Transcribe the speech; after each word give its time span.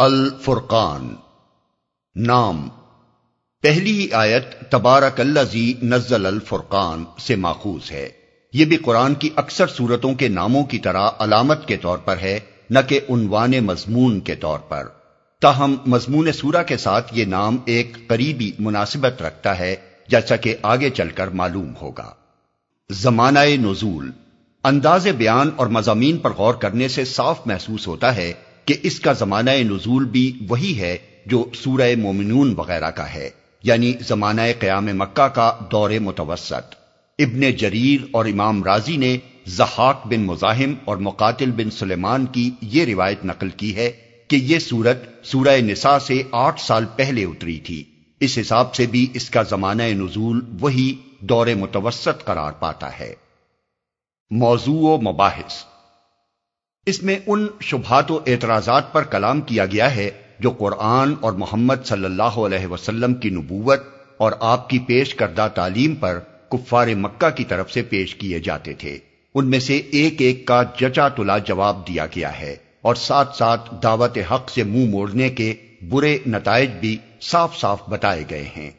الفرقان۔ 0.00 1.14
نام۔ 2.16 2.68
پہلی 3.62 4.12
آیت 4.12 4.70
تبارک 4.70 5.20
الزی 5.20 5.74
نزل 5.82 6.26
الفرقان 6.26 7.04
سے 7.18 7.36
ماخوذ 7.36 7.92
ہے۔ 7.92 8.08
یہ 8.52 8.64
بھی 8.64 8.76
قرآن 8.76 9.14
کی 9.14 9.30
اکثر 9.36 9.66
صورتوں 9.66 10.14
کے 10.14 10.28
ناموں 10.28 10.64
کی 10.64 10.78
طرح 10.78 11.08
علامت 11.18 11.68
کے 11.68 11.76
طور 11.76 11.98
پر 11.98 12.16
ہے، 12.18 12.40
نہ 12.70 12.78
کہ 12.88 13.00
عنوان 13.08 13.50
مضمون 13.50 14.20
کے 14.20 14.34
طور 14.34 14.58
پر۔ 14.58 14.86
تاہم، 15.40 15.76
مضمون 15.86 16.32
سورہ 16.32 16.62
کے 16.62 16.76
ساتھ 16.76 17.18
یہ 17.18 17.24
نام 17.24 17.56
ایک 17.64 18.08
قریبی 18.08 18.52
مناسبت 18.58 19.22
رکھتا 19.22 19.58
ہے، 19.58 19.76
جیسا 20.08 20.36
کہ 20.36 20.56
آگے 20.62 20.90
چل 20.90 21.08
کر 21.08 21.28
معلوم 21.28 21.72
ہوگا۔ 21.82 22.14
زمانہ 22.90 23.38
نزول۔ 23.38 24.10
انداز 24.64 25.06
بیان 25.06 25.50
اور 25.56 25.66
مضامین 25.66 26.18
پر 26.18 26.32
غور 26.32 26.54
کرنے 26.54 26.88
سے 26.88 27.04
صاف 27.04 27.46
محسوس 27.46 27.86
ہوتا 27.86 28.16
ہے 28.16 28.32
کہ 28.70 28.76
اس 28.82 29.00
کا 29.00 29.12
زمانہ 29.12 29.50
نزول 29.50 30.04
بھی 30.04 30.38
وہی 30.48 30.80
ہے 30.80 30.98
جو 31.26 31.44
سورہ 31.54 31.94
مومنون 31.98 32.54
وغیرہ 32.56 32.90
کا 32.90 33.14
ہے 33.14 33.30
یعنی 33.62 33.92
زمانہ 34.06 34.40
قیام 34.58 34.84
مکہ 34.84 35.28
کا 35.28 35.58
دور 35.72 35.90
متوسط۔ 35.90 36.74
ابن 37.18 37.50
جریر 37.50 38.00
اور 38.10 38.24
امام 38.24 38.64
راضی 38.64 38.96
نے 38.96 39.18
زحاق 39.46 40.06
بن 40.06 40.20
مزاحم 40.20 40.74
اور 40.84 40.96
مقاتل 40.96 41.50
بن 41.50 41.70
سلیمان 41.70 42.26
کی 42.26 42.50
یہ 42.60 42.84
روایت 42.84 43.24
نقل 43.24 43.48
کی 43.48 43.76
ہے 43.76 43.92
کہ 44.28 44.36
یہ 44.36 44.58
سورت 44.58 45.26
سورہ 45.26 45.60
نساء 45.60 45.98
سے 45.98 46.22
آٹھ 46.30 46.60
سال 46.60 46.84
پہلے 46.96 47.24
اتری 47.24 47.58
تھی۔ 47.58 47.84
اس 48.20 48.38
حساب 48.38 48.74
سے 48.74 48.86
بھی 48.86 49.06
اس 49.14 49.30
کا 49.30 49.42
زمانہ 49.42 49.82
نزول 49.82 50.40
وہی 50.60 50.94
دور 51.20 51.46
متوسط 51.46 52.24
قرار 52.24 52.52
پاتا 52.52 52.98
ہے۔ 53.00 53.14
موضوع 54.30 54.98
و 54.98 55.00
مباحث۔ 55.00 55.69
اس 56.86 57.02
میں 57.02 57.18
ان 57.26 57.46
شبہات 57.60 58.10
و 58.10 58.18
اعتراضات 58.26 58.92
پر 58.92 59.02
کلام 59.02 59.40
کیا 59.40 59.66
گیا 59.66 59.96
ہے 59.96 60.10
جو 60.38 60.50
قرآن 60.50 61.14
اور 61.20 61.32
محمد 61.32 61.74
صلی 61.84 62.04
اللہ 62.04 62.22
علیہ 62.22 62.66
وسلم 62.66 63.14
کی 63.14 63.30
نبوت 63.30 63.80
اور 64.16 64.32
آپ 64.40 64.70
کی 64.70 64.78
پیش 64.78 65.14
کردہ 65.14 65.48
تعلیم 65.54 65.94
پر 65.94 66.18
کفار 66.48 66.86
مکہ 66.88 67.30
کی 67.30 67.44
طرف 67.44 67.72
سے 67.72 67.82
پیش 67.82 68.14
کیے 68.14 68.38
جاتے 68.38 68.74
تھے۔ 68.74 68.98
ان 69.34 69.46
میں 69.46 69.60
سے 69.60 69.76
ایک 69.76 70.14
ایک 70.18 70.46
کا 70.46 70.62
جچا 70.80 71.08
تلا 71.08 71.38
جواب 71.38 71.88
دیا 71.88 72.06
گیا 72.06 72.40
ہے 72.40 72.56
اور 72.82 72.94
ساتھ 72.94 73.36
ساتھ 73.36 73.74
دعوت 73.82 74.18
حق 74.30 74.50
سے 74.50 74.64
منہ 74.64 74.90
موڑنے 74.90 75.28
کے 75.28 75.54
برے 75.88 76.18
نتائج 76.26 76.70
بھی 76.80 76.96
صاف 77.20 77.58
صاف 77.58 77.88
بتائے 77.88 78.24
گئے 78.30 78.48
ہیں۔ 78.56 78.70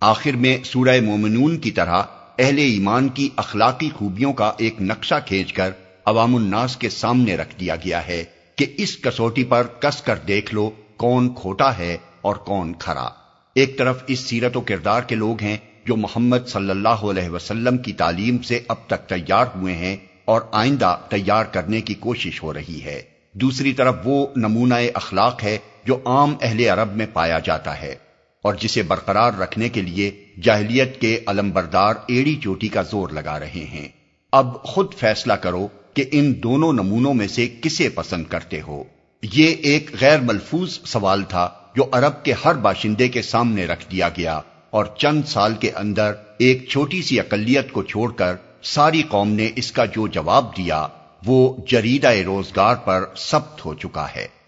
آخر 0.00 0.32
میں 0.32 0.56
سورہ 0.64 1.00
مومنون 1.00 1.58
کی 1.58 1.70
طرح 1.70 2.02
اہل 2.38 2.58
ایمان 2.58 3.08
کی 3.08 3.28
اخلاقی 3.36 3.90
خوبیوں 3.94 4.32
کا 4.32 4.52
ایک 4.58 4.82
نقشہ 4.82 5.14
کھینچ 5.26 5.52
کر 5.52 5.70
عوام 6.04 6.36
الناس 6.36 6.76
کے 6.76 6.88
سامنے 6.88 7.36
رکھ 7.36 7.60
دیا 7.60 7.76
گیا 7.76 8.06
ہے 8.06 8.24
کہ 8.56 8.66
اس 8.76 8.98
کسوٹی 8.98 9.44
پر 9.44 9.66
کس 9.80 10.02
کر 10.02 10.16
دیکھ 10.16 10.54
لو 10.54 10.70
کون 10.96 11.34
کھوٹا 11.34 11.78
ہے 11.78 11.96
اور 12.20 12.36
کون 12.36 12.72
کھرا۔ 12.74 13.08
ایک 13.54 13.78
طرف 13.78 14.04
اس 14.06 14.20
سیرت 14.20 14.56
و 14.56 14.60
کردار 14.60 15.02
کے 15.02 15.14
لوگ 15.14 15.42
ہیں 15.42 15.56
جو 15.86 15.96
محمد 15.96 16.46
صلی 16.46 16.70
اللہ 16.70 16.88
علیہ 16.88 17.28
وسلم 17.28 17.78
کی 17.78 17.92
تعلیم 17.92 18.38
سے 18.38 18.60
اب 18.68 18.76
تک 18.86 19.08
تیار 19.08 19.46
ہوئے 19.54 19.74
ہیں 19.74 19.96
اور 20.24 20.40
آئندہ 20.52 20.96
تیار 21.08 21.44
کرنے 21.44 21.80
کی 21.80 21.94
کوشش 21.94 22.42
ہو 22.42 22.54
رہی 22.54 22.84
ہے۔ 22.84 23.02
دوسری 23.32 23.72
طرف 23.72 23.94
وہ 24.04 24.26
نمونہ 24.36 24.74
اخلاق 24.94 25.42
ہے 25.42 25.58
جو 25.84 25.98
عام 26.04 26.34
اہل 26.40 26.60
عرب 26.60 26.96
میں 26.96 27.06
پایا 27.12 27.38
جاتا 27.38 27.80
ہے 27.80 27.94
اور 28.42 28.54
جسے 28.54 28.82
برقرار 28.82 29.32
رکھنے 29.32 29.68
کے 29.68 29.82
لیے 29.82 30.24
جاہلیت 30.42 31.00
کے 31.00 31.20
علم 31.26 31.50
بردار 31.50 31.94
ایڑی 32.08 32.36
چوٹی 32.36 32.68
کا 32.68 32.82
زور 32.82 33.08
لگا 33.08 33.40
رہے 33.40 33.64
ہیں۔ 33.64 33.99
اب 34.32 34.62
خود 34.62 34.94
فیصلہ 34.94 35.32
کرو 35.32 35.68
کہ 35.94 36.04
ان 36.10 36.42
دونوں 36.42 36.72
نمونوں 36.72 37.14
میں 37.14 37.28
سے 37.28 37.48
کسے 37.62 37.88
پسند 37.88 38.24
کرتے 38.24 38.60
ہو۔ 38.60 38.84
یہ 39.22 39.54
ایک 39.62 39.90
غیر 40.00 40.20
ملفوظ 40.20 40.78
سوال 40.84 41.22
تھا 41.22 41.50
جو 41.76 41.84
عرب 41.92 42.24
کے 42.24 42.34
ہر 42.44 42.54
باشندے 42.54 43.08
کے 43.08 43.22
سامنے 43.22 43.66
رکھ 43.66 43.90
دیا 43.92 44.08
گیا 44.08 44.40
اور 44.70 44.84
چند 44.98 45.22
سال 45.26 45.54
کے 45.60 45.70
اندر 45.70 46.12
ایک 46.38 46.68
چھوٹی 46.68 47.02
سی 47.02 47.20
اقلیت 47.20 47.72
کو 47.72 47.82
چھوڑ 47.82 48.12
کر 48.12 48.36
ساری 48.62 49.02
قوم 49.08 49.28
نے 49.28 49.50
اس 49.56 49.72
کا 49.72 49.84
جو 49.84 50.06
جواب 50.06 50.56
دیا 50.56 50.86
وہ 51.26 51.56
جریدہ 51.68 52.10
روزگار 52.10 52.74
پر 52.74 53.04
سبت 53.16 53.64
ہو 53.64 53.74
چکا 53.74 54.06
ہے۔ 54.16 54.39